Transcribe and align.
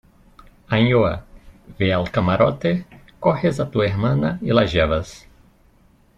Ainhoa, 0.77 1.11
ve 1.81 1.89
al 1.97 2.09
camarote, 2.15 2.71
coges 3.27 3.59
a 3.59 3.69
tu 3.69 3.83
hermana 3.83 4.39
y 4.41 4.47
la 4.51 4.65
llevas 4.65 5.27